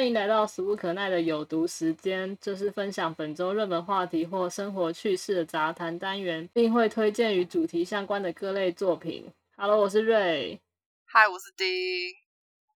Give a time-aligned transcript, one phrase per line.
[0.00, 9.30] 欢迎来到俗不可耐的有毒时间，这是分享本周热门话题或生活趣事的杂谈单元，并会推荐与主题相关的各类作品。
[9.58, 10.58] Hello，我是瑞。
[11.04, 11.66] 嗨，我是丁。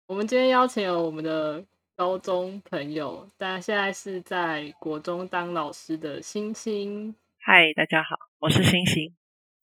[0.07, 1.65] 我们今天邀请了我们的
[1.95, 7.15] 高中朋友，但现在是在国中当老师的星星。
[7.39, 9.15] 嗨，大家好，我是星星。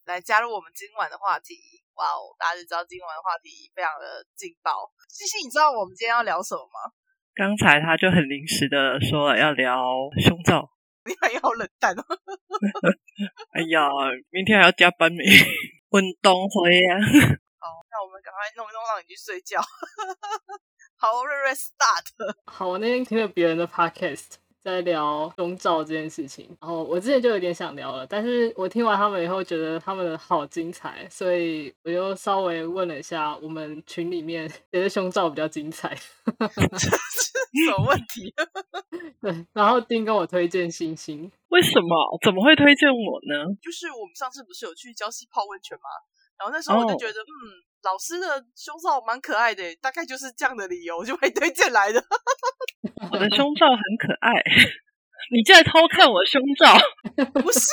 [0.05, 1.55] 来加入我们今晚的话题。
[1.95, 4.89] 哇哦，大家就知道今晚的话题非常的劲爆。
[5.09, 6.93] 星星，你知道我们今天要聊什么吗？
[7.39, 9.81] 刚才他就很临时的说要聊
[10.19, 10.69] 胸罩，
[11.07, 12.03] 你还要冷淡哦。
[13.55, 13.87] 哎呀，
[14.29, 16.99] 明天还要加班呢，运动会啊。
[17.63, 19.61] 好，那我们赶快弄一弄，让你去睡觉。
[20.97, 22.35] 好，瑞瑞 start。
[22.45, 24.33] 好，我那天听了别人的 podcast。
[24.61, 35.97] 在聊胸罩这件事情，然后我之前就有点想聊了，但是我听完他们以后，觉得他们的好精彩，所以我又稍微问了一下我们群里面谁的胸罩比较精彩，
[37.65, 38.33] 什么问题？
[39.21, 42.19] 对，然后丁跟我推荐星星，为什么？
[42.23, 43.45] 怎么会推荐我呢？
[43.61, 45.89] 就是我们上次不是有去礁溪泡温泉吗？
[46.37, 47.65] 然后那时候我就觉得，嗯。
[47.81, 52.03] 老师的胸罩蛮可爱的，大概就是这样的理由就被推荐来的。
[53.09, 54.35] 我的胸罩很可爱，
[55.31, 56.75] 你在偷看我胸罩？
[57.39, 57.69] 不是，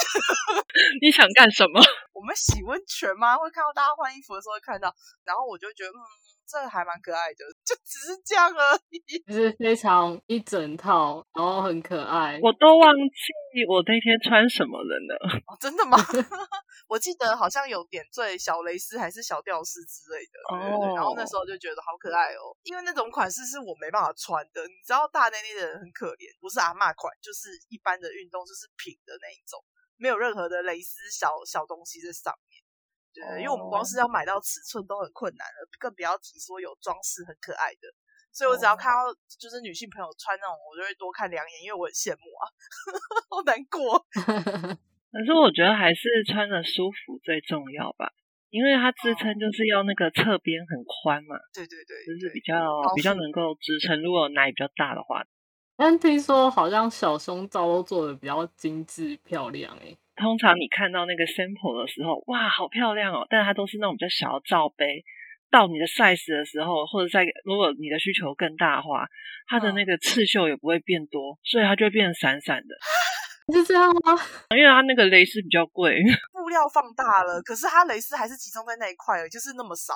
[1.02, 1.82] 你想干什么？
[2.14, 3.34] 我们洗温泉吗？
[3.36, 5.98] 会看到大家换衣服的时候会看到，然后我就觉得，嗯。
[6.46, 8.98] 这还蛮可爱的，就只是这样而已。
[9.26, 12.38] 就是非常一整套，然后很可爱。
[12.40, 15.14] 我都忘记我那天穿什么了呢？
[15.46, 15.98] 哦，真的吗？
[16.88, 20.38] 我记得好像有点缀小蕾丝还是小吊饰之类的。
[20.54, 20.94] 哦。
[20.94, 24.62] 然后那时候就觉得好可爱哦，因为那种款式是我没办法穿的。
[24.62, 29.58] 你知道大内内的人很可怜，不是阿妈款，就是一般的运动，就是平的那一种，
[29.96, 32.55] 没有任何的蕾丝小小东西在上面。
[33.16, 37.88] 对，因为我们光是要买到尺寸都很困难了，更不要提说有装饰很可爱的。
[38.36, 39.08] 所以我只要看到
[39.40, 42.44] 就是女性朋友穿那种，我就会多看两眼，因为我很羡慕啊，
[43.32, 43.96] 好难过。
[45.08, 48.12] 可是我觉得还是穿的舒服最重要吧，
[48.50, 51.40] 因为它支撑就是要那个侧边很宽嘛。
[51.54, 52.60] 对对对，就是比较
[52.94, 54.02] 比较能够支撑。
[54.02, 55.24] 如果奶比较大的话，
[55.78, 59.96] 但听说好像小胸罩都做的比较精致漂亮哎。
[60.16, 63.26] 通常你看到那个 sample 的时候，哇，好漂亮哦！
[63.28, 65.04] 但是它都是那种比较小的罩杯，
[65.50, 69.06] 到你的 size 的时候，或者在如果你的需求更大的话，
[69.46, 72.74] 它的那个刺绣也不会变多，所以它就会变闪闪的。
[73.54, 74.18] 是这样吗？
[74.56, 79.94] 因为它那个蕾丝比较贵， 布料放大了，可是它蕾丝还是集中在那一块，就是那么少。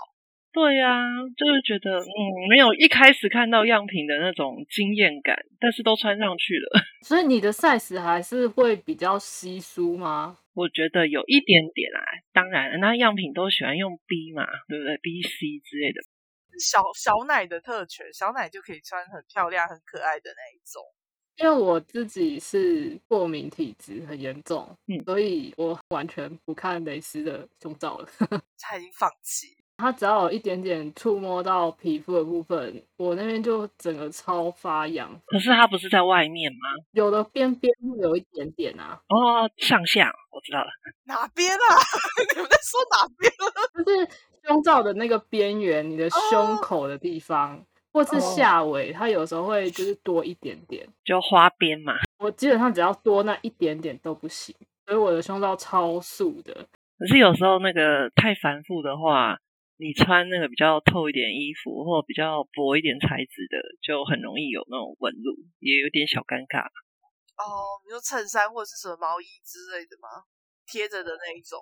[0.53, 0.99] 对呀，
[1.37, 2.11] 就是觉得嗯，
[2.49, 6.81] 没有一开始看到样品的那种惊艳感，但是都穿上去了。
[7.07, 10.39] 所以你的 size 还是会比较稀疏吗？
[10.55, 12.03] 我觉得有一点点啊。
[12.33, 16.01] 当然，那样品都喜欢用 B 嘛，对不对？B、C 之类的。
[16.59, 20.83] 小小奶的特权，小奶就可以穿很漂亮、很可爱的那一种。
[21.37, 28.09] 因为我自己是过敏体质很严重，嗯，所以我完全不看蕾丝的胸罩了。
[28.59, 29.47] 他已经放弃。
[29.81, 35.11] 它只要有一点点触摸到皮肤的部分，我那边就整个超发痒。
[35.27, 36.59] 可是它不是在外面吗？
[36.93, 39.01] 有的边边会有一点点啊。
[39.09, 40.69] 哦，上下我知道了。
[41.05, 41.65] 哪边啊？
[42.37, 43.33] 你们在说哪边？
[43.75, 44.09] 就是
[44.47, 51.95] 胸罩的那个边缘，你的胸口的地方，或是下围，它有时候会就是多一点点，就花边嘛。
[52.19, 54.55] 我基本上只要多那一点点都不行，
[54.87, 56.67] 所以我的胸罩超素的。
[56.99, 59.39] 可是有时候那个太繁复的话。
[59.81, 66.69] 你穿那个比较透一点衣服，或比较薄一点材质的，就很容易有那种纹路，也有点小尴尬。
[67.41, 70.29] 哦，你说衬衫或者是什么毛衣之类的吗？
[70.67, 71.59] 贴着的那一种。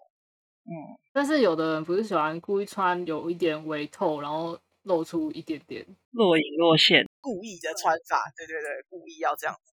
[0.67, 8.21] 嗯，但是有的人不是喜欢故意穿有一点微透，然后露出一点点若隐若现，故意的穿法。
[8.37, 9.73] 对对对，故意要这样子。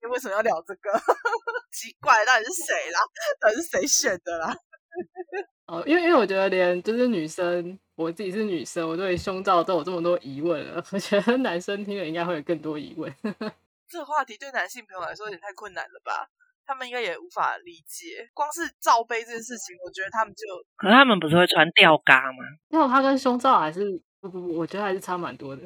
[0.00, 0.92] 你为什么要聊这个？
[1.74, 3.00] 奇怪，到底是谁啦？
[3.42, 4.54] 到底是谁选的啦？
[5.66, 10.84] 哦，因为因为我觉得连就是女生，我自己是女生，我对胸罩都有这么多疑问了。
[10.92, 13.12] 我觉得男生听了应该会有更多疑问。
[13.88, 16.28] 这个话题对男性朋友来说有点太困难了吧？
[16.64, 18.30] 他们应该也无法理解。
[18.32, 20.46] 光是罩杯这件事情，我觉得他们就……
[20.76, 22.38] 可他们不是会穿吊嘎吗？
[22.68, 25.62] 吊嘎跟胸罩还是不不不，我觉得还是差蛮多的，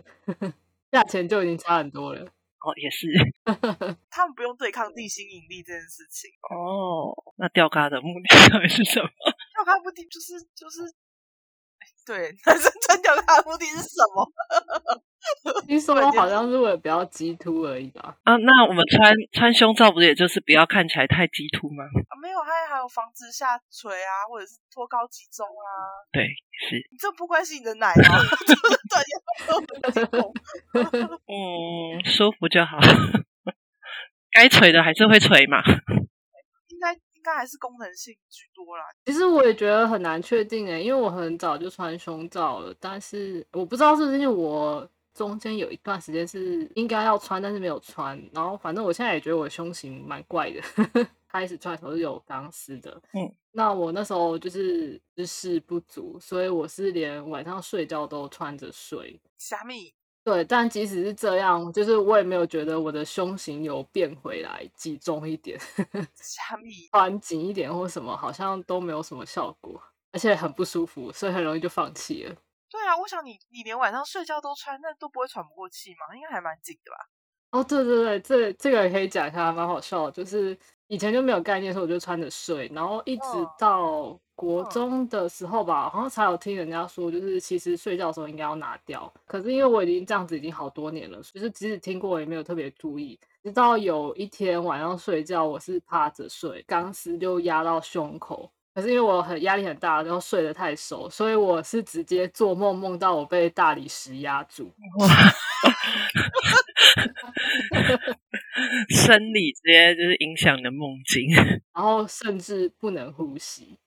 [0.91, 2.27] 价钱就已经差很多了。
[2.67, 3.07] 哦，也是，
[4.11, 6.29] 他们不用对抗地心引力这件事情。
[6.51, 9.07] 哦，那吊嘎的目的到底是什么？
[9.55, 10.83] 吊嘎目的就是就是，
[12.05, 14.27] 对，男生穿吊嘎的目的是什么？
[15.67, 18.17] 听说好像是为了不要激突而已吧？
[18.25, 21.85] 啊，那我们穿穿胸罩不是也就是不要看起来太激突吗？
[21.85, 25.71] 啊，没有，还还有防止下垂啊，或者是托高集中啊。
[26.11, 26.27] 对，
[26.69, 26.83] 是。
[26.99, 28.19] 这不关心你的奶吗？
[28.91, 28.99] 对，
[31.29, 32.79] 嗯，舒服就好。
[34.33, 35.63] 该锤的还是会锤嘛。
[36.69, 38.85] 应该应该还是功能性居多啦。
[39.05, 48.21] 其实我也觉得很难确定诶，因为我很早就穿胸罩了，但是我不知道是不是因为我中间有一段时间是应该要穿，但是没有穿。
[48.35, 50.61] 然后反正我现在也觉得我胸型蛮怪的。
[51.39, 59.21] 开始穿的时候是有钢丝的，嗯，那我那时候就是知识不足，所以我是连晚上睡觉都穿着睡。
[59.39, 59.95] 虾米？
[60.25, 65.57] 对，但即使是这样，就是我也没有觉得我的胸型有变回来，集中一点。
[66.17, 66.89] 虾米？
[66.91, 69.81] 穿紧一点或什么，好像都没有什么效果，
[70.11, 72.35] 而且很不舒服，所以很容易就放弃了。
[72.69, 76.13] 对啊，我想你你连晚上睡觉都穿，那都不会喘不过气吗？
[76.17, 76.97] 应该还蛮紧的吧？
[77.51, 80.57] 哦，对对对，这这个也可以讲一下，蛮好笑的，就是。
[80.89, 83.25] 以前就没有概念，所以我就穿着睡，然后一直
[83.59, 89.13] 到国中的时候吧，好像才有听人家说，就是其实睡觉的时候应该要拿掉。
[89.27, 93.19] 可是因为我已经这样子已经好多年了，就是即使听过也没有特别注意。
[93.43, 98.49] 直到有一天晚上睡觉，我是趴着睡，钢丝就压到胸口。
[98.73, 104.73] 可是因为我很压力很大，然后睡得太熟，所以我是直接做梦梦到我被大理石压住。
[108.89, 111.29] 生理直接就是影响你的梦境，
[111.75, 113.79] 然后甚至不能呼吸，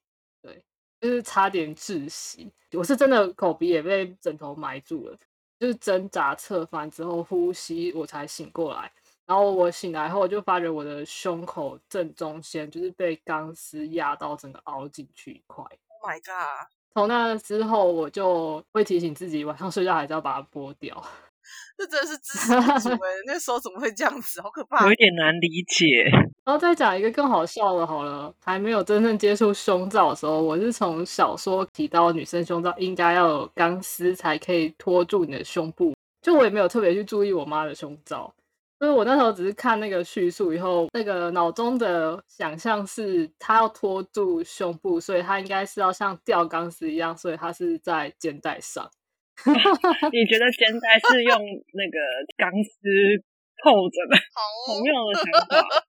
[0.41, 0.63] 对，
[1.01, 2.51] 就是差点窒息。
[2.73, 5.17] 我是真的口鼻也被枕头埋住了，
[5.59, 8.91] 就是挣扎侧翻之后呼吸，我才醒过来。
[9.25, 15.63] 然后我醒来后就发觉我的胸口正中间就是被钢丝压到，整个凹进去一块。
[16.01, 16.67] Oh my god！
[16.95, 21.03] 从那之后我就会提醒自己，晚上睡觉还是要把它剥掉。
[21.78, 23.10] 这真的是知识不足哎！
[23.25, 24.42] 那时候怎么会这样子？
[24.42, 26.10] 好可怕，有一点难理解。
[26.44, 38.34] 然后再讲一个更好笑的，好了，还没有真正接触胸罩的时候，我是从小说提到女生胸罩应该要有钢丝才可以托住你的胸部，就我也没有特别去注意我妈的胸罩，
[38.80, 48.90] 所以我那时候只是看那个叙述以后，那个脑中的想象是她要托住胸部，所以她应该是要像吊钢丝一样，所以她是在肩带上。
[50.12, 51.39] 你觉得肩带是用
[51.74, 51.97] 那个
[52.38, 52.69] 钢丝
[53.63, 54.18] 扣着 的？
[54.33, 55.86] 好妙的想法。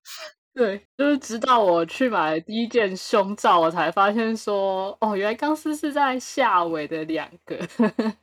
[0.52, 7.56] 对，就是直到我去买第一件胸罩，我才发现说，哦，原来钢丝是在下围的两个。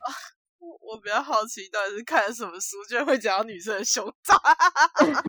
[0.88, 4.34] 我比较好奇，到底是看了什么书，居然会讲到女生的胸罩？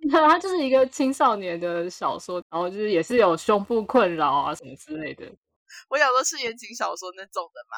[0.10, 5.26] 它就是一个青少年的小说，然后就是也是有胸部困扰啊什么之类的。
[5.90, 7.78] 我想说，是言情小说那种的吗？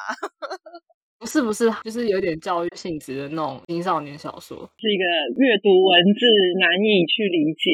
[1.22, 5.04] 不是不是，就是有点教育性质的那种青少年小说，是一个
[5.38, 6.26] 阅读文字
[6.58, 7.70] 难以去理解。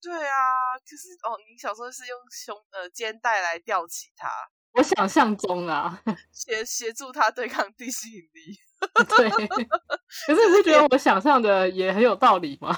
[0.00, 4.28] 对啊，就是哦，你小时候是用胸呃肩带来吊起他，
[4.74, 6.00] 我想象中啊，
[6.32, 8.56] 协协助他对抗地心引力。
[9.04, 9.28] 对，
[10.28, 12.70] 可是你不觉得我想象的也很有道理吗？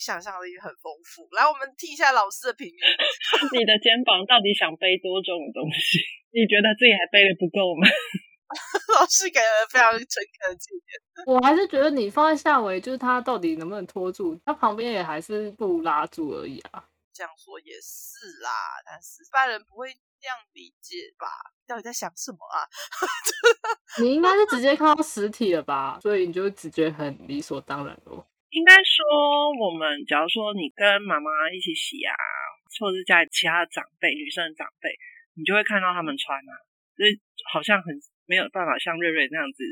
[0.00, 1.28] 想象力很丰富。
[1.36, 2.80] 来，我们听一下老师的评语。
[3.52, 6.00] 你的肩膀到底想背多重的东西？
[6.32, 7.84] 你觉得自己还背的不够吗？
[8.98, 10.00] 老师给了非常诚
[10.40, 10.82] 恳的建议。
[11.26, 14.40] 我还是觉得你放在下围，就是它到底能不能拖住？
[14.44, 16.82] 它旁边也还是不拉住而已啊。
[17.12, 18.50] 这样说也是啦，
[18.86, 21.28] 但是一般人不会这样理解吧？
[21.66, 22.64] 到底在想什么啊？
[24.00, 25.98] 你应该是直接看到实体了吧？
[26.00, 28.26] 所以你就直觉很理所当然咯。
[28.50, 32.14] 应该说，我们假如说你跟妈妈一起洗啊，
[32.78, 34.90] 或者是家里其他的长辈、女生的长辈。
[35.38, 36.52] 你就会看到他们穿啊，
[36.98, 37.16] 就是
[37.54, 37.94] 好像很
[38.26, 39.62] 没有办法像瑞瑞那样子，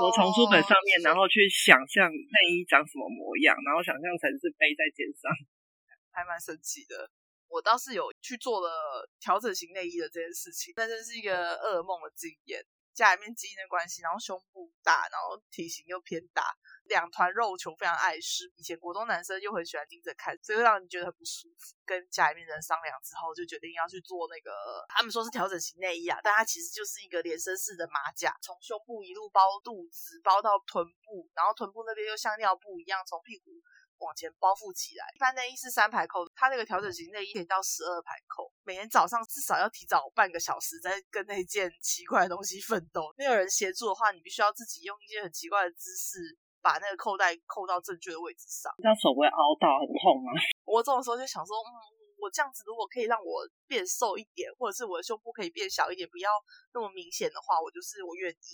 [0.00, 5.28] 我从书本上面，然后去想象内衣长什么模样，然后想象成是背在肩上，
[6.14, 7.10] 还蛮神奇的。
[7.50, 12.62] 我倒是有去做了调整型内衣的这件事情，但真是一个噩梦的经验。
[12.98, 16.42] 家里面基因的关系，然后胸部大，然后体型又偏大。
[16.88, 21.76] 两团肉球非常碍事，以前国中男生又很喜欢盯着看，所以会让人觉得很不舒服。
[21.84, 24.50] 跟家里面人商量之后，就决定要去做那个，
[24.88, 33.50] 他们说是调整型内衣啊，但它其实就是一个连身式的马甲，从胸部一路包肚子，包到臀部，然后臀部那边又像尿布一样从屁股
[33.98, 35.06] 往前包覆起来。
[35.14, 38.52] 一般内衣是三排扣，它那个调整型内衣可以到十二排扣。
[38.64, 46.38] 每天早上至少要提早半个小时在跟那件奇怪的东西奋斗，没有人协助的话，你必须要自己用一些很奇怪的姿势。
[46.60, 50.34] 把那个扣带扣到正确的位置上，这样手不会凹到很痛吗？
[50.66, 51.70] 我这种时候就想说，嗯，
[52.18, 56.28] 我这样子如果可以让我变瘦一点，或者是我的胸部可以变小一点，不要
[56.74, 58.50] 那么明显的话，我就是我愿意。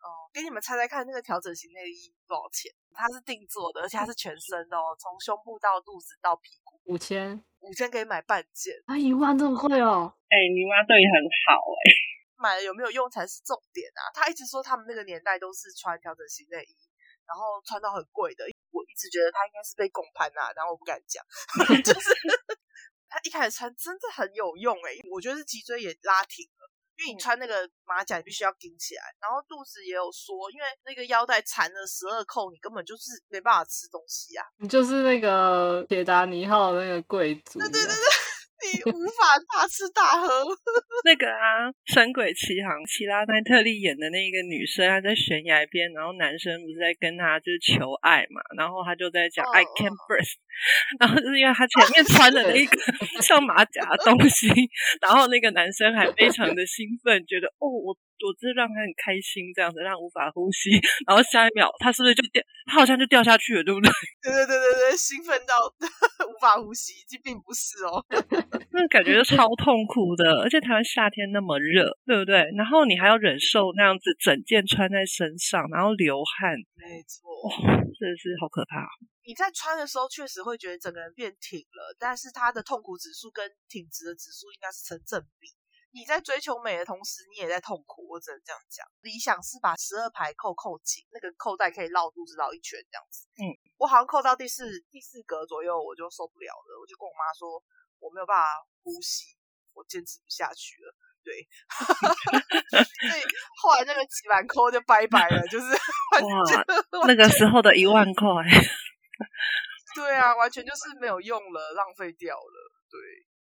[0.00, 2.72] 嗯，给你们猜猜看，那个调整型内衣多少钱？
[2.92, 8.74] 它是定做的，而且它是全身的哦，从胸部到肚子到屁股，五千，五千可以买半件。
[8.86, 10.12] 啊，一万这么贵哦？
[10.28, 11.16] 哎，你妈对你很
[11.46, 11.84] 好哎。
[12.40, 14.08] 买了有没有用才是重点啊。
[14.14, 16.74] 他一直说他们那个年代都是穿调整型内衣，
[17.28, 18.48] 然后穿到很贵的。
[18.72, 21.20] 我一直觉得他应该是被拱盘啊，然后我不敢讲，
[21.84, 22.08] 就是
[23.12, 26.69] 他一开始穿真的很有用哎，我觉得是脊椎也拉挺了。
[27.00, 34.44] 因为你穿那个马甲，你必须要顶起来，然后肚子也有说，因为那个腰带缠了十二扣，你根本就是没办法吃东西啊。
[34.58, 37.58] 你就是那个铁达尼号那个贵族。
[37.58, 38.29] 对对对对。
[38.62, 40.28] 你无法大吃大喝。
[41.04, 50.36] 那个啊，《神鬼奇航》，奇拉奈特利演的那个女生，她在悬崖边，然后男生不是在跟她就是求爱嘛，然后她就在讲 I can burst，
[51.00, 52.76] 然后就是因为她前面穿了那个
[53.22, 54.48] 像马甲的东西，
[55.00, 57.96] 然后那个男生还非常的兴奋，觉得哦我。
[58.26, 60.70] 我只是让他很开心，这样子让无法呼吸，
[61.06, 62.42] 然后下一秒他是不是就掉？
[62.66, 63.90] 他好像就掉下去了，对不对？
[64.22, 65.66] 对对对对对，兴奋到
[66.28, 68.04] 无法呼吸，这并不是哦，
[68.72, 72.46] 那感觉就超痛苦的，而且台湾夏天那么热，对不对？
[72.56, 77.26] 然后你还要忍受那样子整件穿在身上，然后流汗，没错，
[77.98, 78.86] 真的是好可怕。
[79.22, 85.48] 你在穿的时候确实会觉得整个人变挺了，但是它的痛苦指数跟挺直的指数应该是成正比。
[85.92, 88.06] 你在追求美的同时，你也在痛苦。
[88.08, 88.86] 我只能这样讲。
[89.02, 93.26] 理想是把十二排扣扣紧，那个扣带可以绕肚子绕一圈这样子。
[93.38, 96.78] 嗯，我好像扣到第四第四格左右，我就受不了了。
[96.80, 97.62] 我就跟我妈说，
[97.98, 98.46] 我没有办法
[98.82, 99.34] 呼吸，
[99.74, 100.94] 我坚持不下去了。
[101.22, 101.34] 对，
[102.70, 103.22] 所以
[103.60, 105.66] 后来那个几万扣就拜拜了，就是
[106.22, 108.24] 哇，那个时候的一万块，
[109.94, 112.72] 对啊，完全就是没有用了，浪费掉了。
[112.88, 112.98] 对。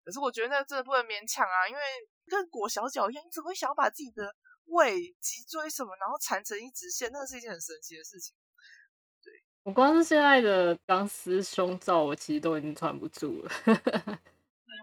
[0.05, 1.81] 可是我觉得那真的不能勉强啊，因为
[2.27, 4.33] 跟裹小脚一样，你只会想要把自己的
[4.65, 8.35] 胃、脊椎什么，然后缠成一直线，那是一件很神奇的事情。
[9.23, 9.33] 对
[9.63, 13.51] 我光是现在的钢丝胸罩，我其实都已经穿不住了。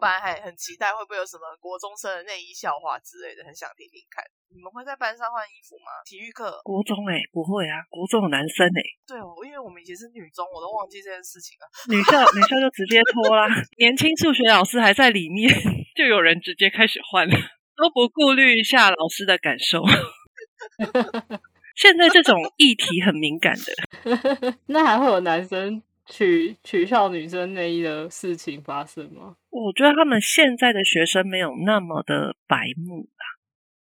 [0.03, 4.19] 本来还很期待会不会有什么国中生的内衣笑话之类的，很想听听看。
[4.51, 6.03] 你们会在班上换衣服吗？
[6.05, 6.59] 体育课？
[6.65, 8.83] 国中哎，不会啊，国中有男生哎。
[9.07, 11.71] 对哦，因为我们以前是女中，我都忘记这件事情了。
[11.87, 13.47] 女校女校就直接脱啦，
[13.79, 15.49] 年轻数学老师还在里面，
[15.95, 17.39] 就有人直接开始换了，
[17.79, 19.87] 都不顾虑一下老师的感受。
[21.79, 29.37] 现在这种议题很敏感的， 那还会有男生取取笑女生内衣的事情发生吗？
[29.51, 33.27] 我觉得他们现在的学生没有那么的白目啦。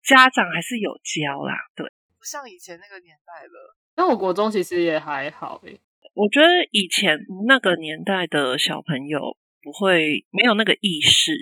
[0.03, 1.87] 家长还是有教啦，对，
[2.19, 3.77] 不像以前那个年代了。
[3.97, 5.81] 那我国中其实也还好诶，
[6.15, 11.33] 我觉得以前那个年代的小朋友不会没有那个意识，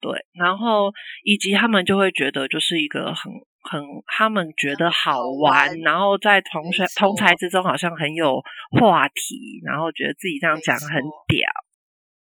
[0.00, 0.92] 对，然后
[1.22, 8.42] 以及他们就会觉得就是一个很很他们觉得好玩，然后在同学同才之中好像很有
[8.80, 11.48] 话题，然后觉得自己这样讲很屌。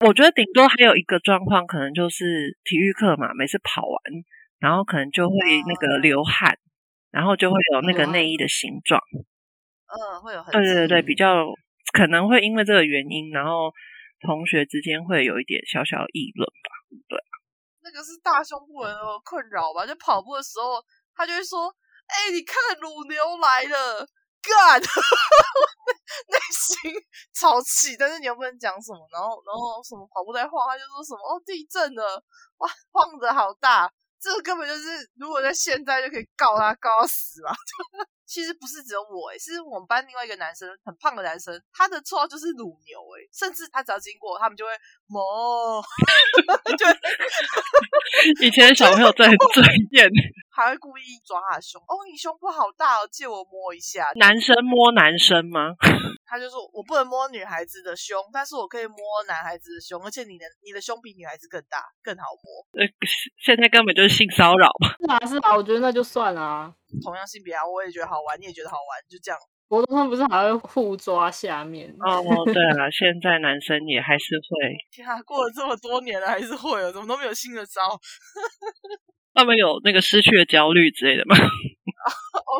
[0.07, 3.99] 我觉得顶多还有一个状况，可能就是体育课嘛，每次跑完。
[4.61, 5.37] 然后可能就会
[5.69, 6.59] 那个流汗，
[7.13, 9.01] 然后就会有那个内衣的形状。
[9.87, 10.43] 嗯，会有。
[10.51, 11.47] 对对对对，比较
[11.93, 13.73] 可能会因为这个原因，然后
[14.21, 16.75] 同学之间会有一点小小议论吧。
[17.07, 17.17] 对，
[17.85, 19.87] 那个是大胸部人的困扰吧？
[19.87, 20.83] 就跑步的时候，
[21.19, 21.69] 他就会说
[22.07, 24.07] ：“哎，你看乳牛来了
[24.41, 24.81] 干！”
[26.31, 26.93] 内心
[27.35, 29.07] 潮气，但是你又不能讲什么。
[29.13, 32.23] 然后，然后什么跑步在晃，他就说什么：“哦，地震了！
[32.59, 37.53] 哇，晃的好大。”这个根本就是，如果在现在就可以告他，告到死了。
[38.29, 44.71] 其实不是只有我诶，是我们班另外一个男生，很胖的男生，他的绰号就是乳牛诶，甚至他只要经过，他们就会
[45.07, 45.83] 摸，
[46.77, 46.85] 就
[48.47, 50.07] 以前小朋友真的很尊严，
[50.55, 51.81] 还会故意抓他的胸。
[51.81, 54.11] 哦，你胸部好大哦，借我摸一下。
[54.17, 55.73] 男生摸男生吗？
[56.31, 62.85] 他就说：“我不能摸女孩子的胸，但是我可以摸男孩子的胸，而且你的你的胸比女孩子更大，更好摸。”呃，
[63.41, 64.95] 现在根本就是性骚扰吧？
[65.01, 66.75] 是啊，是啊，我觉得那就算了。
[67.02, 69.38] 同样性别啊，我也觉得好玩，你也觉得好玩，就这样。
[69.68, 71.95] 国中生不是还会互抓下面？
[72.00, 74.76] 哦，对了，现在男生也还是会。
[74.90, 77.83] 天啊，过了这么多年了，还是会有，怎么都没有新的招？
[79.35, 81.37] 他们有那个失去的焦虑之类的吗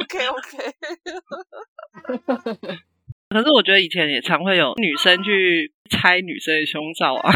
[0.01, 0.59] ？OK OK。
[3.31, 7.33] 可是我觉得以前也常会有女生去拆女生的胸罩啊，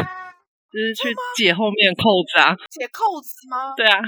[0.70, 2.54] 就是去解后面扣子啊。
[2.70, 3.74] 解扣子吗？
[3.76, 3.98] 对啊，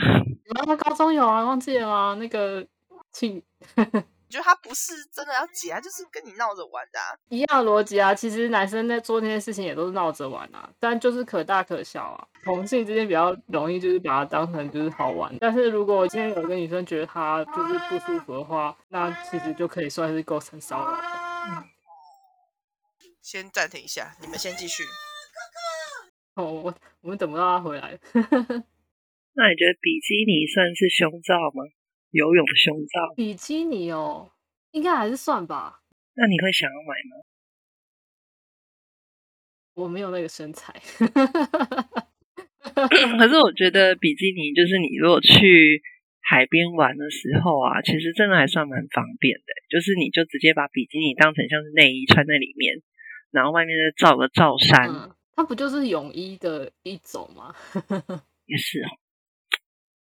[0.54, 2.16] 然后高中有啊，忘记了吗？
[2.20, 2.66] 那个
[3.14, 3.40] 请，
[3.76, 3.84] 我
[4.28, 6.98] 觉得他不是真的要解啊，就是跟你闹着玩的。
[7.28, 12.26] 一样逻辑啊，其实男生在做那些事情也都是闹着玩啊，但就是可大可小啊。
[12.42, 20.92] 同性之间比较容易就是把它当成就是好玩，但是如果今天有个女生觉得她就是不舒服的话，那其实就可以算是构成骚扰
[21.48, 21.64] 嗯。
[23.22, 24.82] 先暂停一下，你们先继续。
[26.34, 27.98] 哦，我我们等不到他回来。
[28.12, 31.62] 那你觉得比基尼算是胸罩吗？
[32.14, 33.12] 游泳的胸罩？
[33.16, 34.30] 比基尼哦，
[34.70, 35.80] 应该还是算吧。
[36.14, 37.26] 那你会想要买吗？
[39.74, 40.72] 我没有那个身材。
[43.18, 45.82] 可是我觉得比基尼就是你如果去
[46.20, 49.52] 海边玩的时候啊，其实真的还算蛮方便的。
[49.68, 52.80] 就是你就直接把比基尼当成像是内衣穿在里面，
[53.32, 55.10] 然后外面再罩个罩衫。
[55.34, 57.52] 它不就是泳衣的一种吗？
[58.46, 58.88] 也是哦，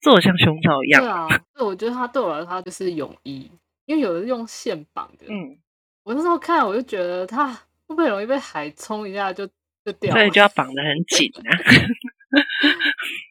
[0.02, 1.02] 做的像胸罩一样。
[1.02, 3.50] 对啊，对，我觉得它对我来说它就是泳衣，
[3.86, 5.26] 因为有的是用线绑的。
[5.28, 5.58] 嗯，
[6.04, 7.54] 我那时候看我就觉得它
[7.88, 9.46] 会不会容易被海冲一下就
[9.84, 11.50] 就掉，所以就要绑得很紧啊。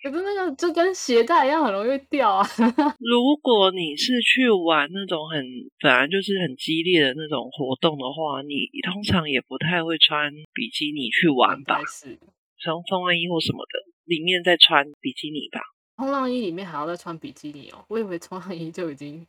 [0.03, 2.47] 可是那个就跟鞋带一样，很容易掉啊。
[3.01, 5.45] 如果你是去玩那种很
[5.81, 11.81] 本来就是很激烈的那种活动的话，你通常也不太会穿比基尼去玩吧？
[11.85, 12.19] 是，
[12.59, 15.61] 穿冲浪衣或什么的，里面再穿比基尼吧。
[15.97, 17.85] 冲浪衣里面还要再穿比基尼哦？
[17.89, 19.27] 我以为冲浪衣就已经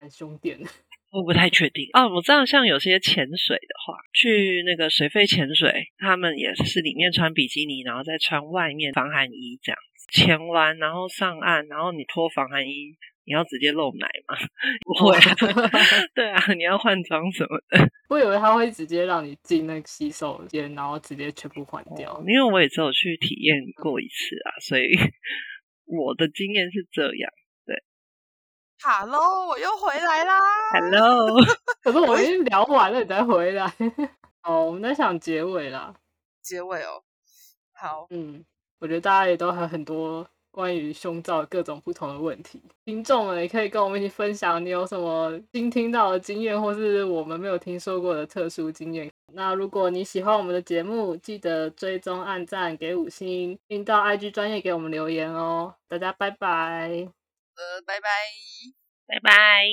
[0.00, 0.66] 很凶点了。
[1.10, 2.08] 我不太确定哦。
[2.14, 14.36] 我知道，像有些潜水的话，去那个水肺潜水，他们也是里面穿比基尼，然后再穿外面防寒衣这样子潜完，然后上岸，然后你脱防寒衣，你要直接露奶吗？
[14.84, 15.16] 不会，
[16.14, 17.90] 对啊，你要换装什么的。
[18.10, 22.22] 我以为他会直接让你进那个洗手间，然后直接全部换掉。
[22.26, 24.92] 因为我也只有去体验过一次啊，所以
[25.88, 27.32] 我的经验是这样。
[28.80, 30.38] Hello，我又回来啦。
[30.72, 31.34] Hello，
[31.82, 33.66] 可是我已经聊完了，你再回来。
[34.42, 35.92] 哦，我们在想结尾啦。
[36.42, 37.02] 结尾哦。
[37.72, 38.44] 好，嗯，
[38.78, 49.10] 我觉得大家也都还有很多关于胸罩各种不同的问题，听众们也可以跟我们一起分享，你有什么新听到的经验，或是我们没有听说过的特殊经验。
[49.34, 55.74] 那如果你喜欢我们的节目，记得追踪、按赞、给五星，并到 IG 专业给我们留言哦。
[55.86, 57.08] 大家拜拜。
[57.54, 58.08] 呃，拜拜，
[59.06, 59.68] 拜拜。